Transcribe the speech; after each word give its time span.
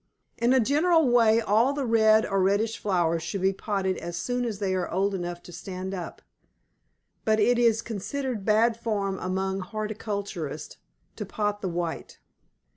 In 0.35 0.51
a 0.51 0.59
general 0.59 1.07
way 1.09 1.41
all 1.41 1.73
the 1.73 1.85
red 1.85 2.25
or 2.25 2.41
reddish 2.41 2.79
flowers 2.79 3.21
should 3.21 3.41
be 3.43 3.53
potted 3.53 3.97
as 3.99 4.17
soon 4.17 4.45
as 4.45 4.57
they 4.57 4.73
are 4.73 4.89
old 4.89 5.13
enough 5.13 5.43
to 5.43 5.51
stand 5.53 5.93
it, 5.93 6.23
but 7.23 7.39
it 7.39 7.59
is 7.59 7.83
considered 7.83 8.43
bad 8.43 8.75
form 8.75 9.19
among 9.19 9.59
horticulturists 9.59 10.77
to 11.17 11.25
pot 11.27 11.61
the 11.61 11.69
white. 11.69 12.17